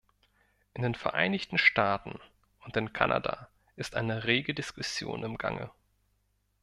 [0.73, 2.19] In den Vereinigten Staaten
[2.65, 5.69] und in Kanada ist eine rege Diskussion im Gange.